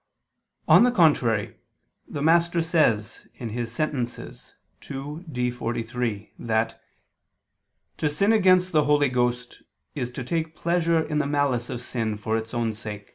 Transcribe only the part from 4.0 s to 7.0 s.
ii, D, 43) that